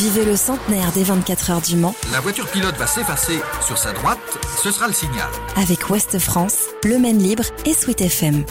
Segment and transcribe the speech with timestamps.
[0.00, 3.92] Vivez le centenaire des 24 heures du Mans La voiture pilote va s'effacer sur sa
[3.92, 4.18] droite,
[4.62, 5.28] ce sera le signal.
[5.56, 8.42] avec Ouest France, Le Maine Libre et Sweet FM.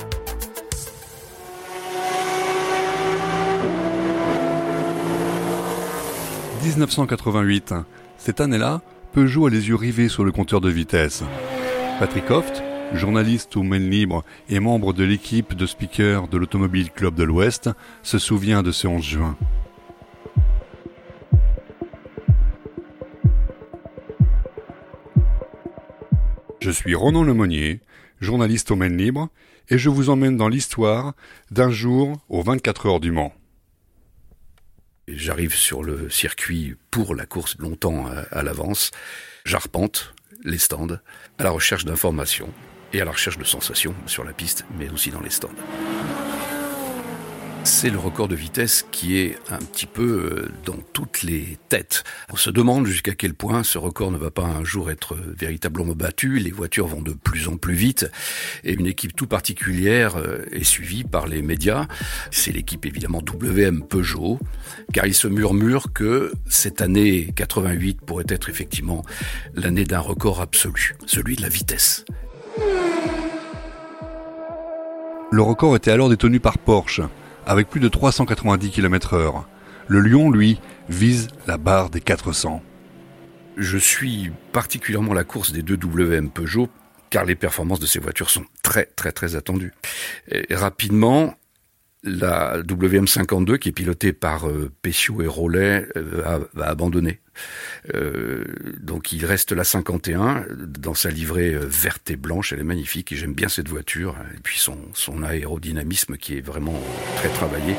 [6.63, 7.73] «1988.
[8.17, 8.81] Cette année-là,
[9.13, 11.23] Peugeot a les yeux rivés sur le compteur de vitesse.
[11.99, 12.61] Patrick Hoft,
[12.93, 17.71] journaliste au Maine Libre et membre de l'équipe de speakers de l'Automobile Club de l'Ouest,
[18.03, 19.35] se souvient de ce 11 juin.
[26.61, 27.79] Je suis Ronan Lemonnier,
[28.19, 29.29] journaliste au Maine Libre,
[29.69, 31.13] et je vous emmène dans l'histoire
[31.51, 33.33] d'un jour aux 24 heures du Mans.
[35.07, 38.91] J'arrive sur le circuit pour la course longtemps à, à l'avance.
[39.45, 40.13] J'arpente
[40.43, 40.99] les stands
[41.37, 42.53] à la recherche d'informations
[42.91, 45.49] et à la recherche de sensations sur la piste, mais aussi dans les stands.
[47.63, 52.03] C'est le record de vitesse qui est un petit peu euh, dans toutes les têtes.
[52.31, 55.93] On se demande jusqu'à quel point ce record ne va pas un jour être véritablement
[55.93, 56.39] battu.
[56.39, 58.09] Les voitures vont de plus en plus vite
[58.63, 61.87] et une équipe tout particulière euh, est suivie par les médias.
[62.31, 64.39] C'est l'équipe évidemment WM Peugeot,
[64.93, 69.03] car il se murmure que cette année 88 pourrait être effectivement
[69.53, 72.05] l'année d'un record absolu, celui de la vitesse.
[75.31, 77.01] Le record était alors détenu par Porsche,
[77.49, 79.49] avec plus de 390 km heure.
[79.87, 82.61] Le Lion, lui, vise la barre des 400.
[83.57, 86.69] Je suis particulièrement la course des deux WM Peugeot
[87.09, 89.73] car les performances de ces voitures sont très très très attendues.
[90.51, 91.33] Rapidement,
[92.03, 97.19] la WM52 qui est pilotée par euh, et Rollet euh, abandonner.
[97.95, 98.43] Euh,
[98.79, 103.11] donc il reste la 51 dans sa livrée euh, verte et blanche, elle est magnifique
[103.11, 106.79] et j'aime bien cette voiture et puis son, son aérodynamisme qui est vraiment
[107.17, 107.75] très travaillé.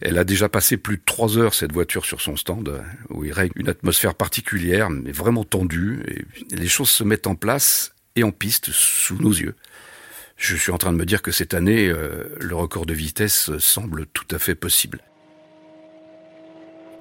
[0.00, 3.32] Elle a déjà passé plus de trois heures cette voiture sur son stand, où il
[3.32, 6.02] règne une atmosphère particulière, mais vraiment tendue.
[6.50, 9.54] Et les choses se mettent en place et en piste sous nos yeux.
[10.36, 13.56] Je suis en train de me dire que cette année, euh, le record de vitesse
[13.58, 15.00] semble tout à fait possible.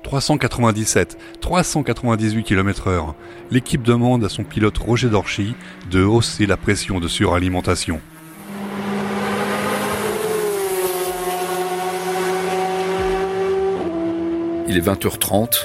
[0.03, 3.15] 397, 398 km heure.
[3.49, 5.55] L'équipe demande à son pilote Roger Dorchy
[5.89, 7.99] de hausser la pression de suralimentation.
[14.67, 15.59] Il est 20h30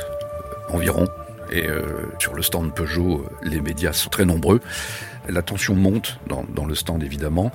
[0.71, 1.07] environ,
[1.51, 1.83] et euh,
[2.19, 4.61] sur le stand Peugeot, euh, les médias sont très nombreux.
[5.29, 7.53] La tension monte dans, le stand évidemment,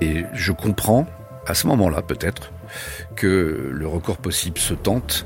[0.00, 1.06] et je comprends
[1.46, 2.50] à ce moment-là peut-être
[3.14, 5.24] que le record possible se tente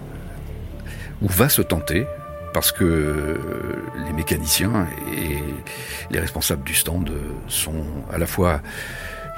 [1.22, 2.06] ou va se tenter
[2.52, 3.36] parce que euh,
[4.06, 4.86] les mécaniciens
[5.16, 5.38] et
[6.10, 7.10] les responsables du stand
[7.46, 8.60] sont à la fois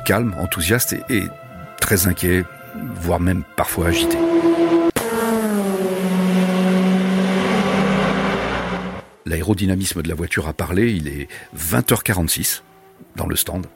[0.04, 1.22] calmes, enthousiastes et
[1.80, 2.44] très inquiets,
[2.96, 4.18] voire même parfois agités.
[9.54, 11.26] L'aérodynamisme de la voiture a parlé, il est
[11.58, 12.60] 20h46
[13.16, 13.66] dans le stand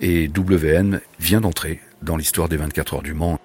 [0.00, 3.40] et WN vient d'entrer dans l'histoire des 24 heures du Mans.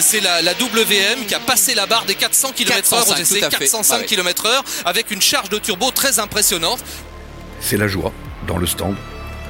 [0.00, 3.20] C'est la, la WM qui a passé la barre des 400 km heure aux 405,
[3.20, 3.58] essais, tout à fait.
[3.58, 4.06] 405 Ah ouais.
[4.06, 6.82] km heure avec une charge de turbo très impressionnante.
[7.60, 8.14] C'est la joie
[8.46, 8.96] dans le stand.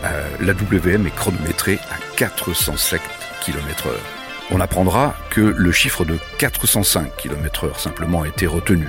[0.03, 3.01] Euh, la WM est chronométrée à 407
[3.45, 4.01] km heure.
[4.51, 8.89] On apprendra que le chiffre de 405 km heure simplement a été retenu.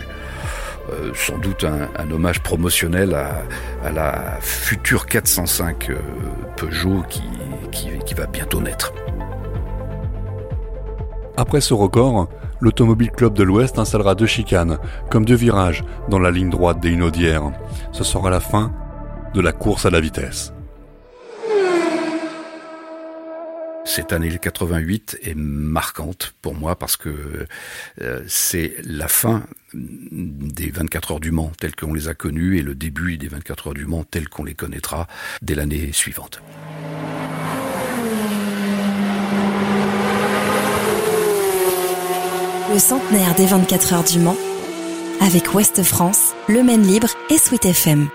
[0.92, 5.96] Euh, sans doute un, hommage promotionnel à, la future 405 euh,
[6.58, 8.94] Peugeot qui, va bientôt naître.
[11.38, 12.28] Après ce record,
[12.60, 14.78] l'Automobile Club de l'Ouest installera deux chicanes,
[15.10, 17.52] comme deux virages, dans la ligne droite des Hunaudières.
[17.92, 18.72] Ce sera la fin
[19.34, 20.54] de la course à la vitesse.
[23.86, 27.48] Cette année 88 est marquante pour moi parce que
[28.02, 32.62] euh, c'est la fin des 24 heures du Mans telles qu'on les a connues et
[32.62, 35.08] le début des 24 heures du Mans telles qu'on les connaîtra
[35.42, 36.42] dès l'année suivante.
[42.72, 44.38] Le centenaire des 24 heures du Mans
[45.22, 48.10] avec Ouest France, Le Maine Libre et Sweet FM.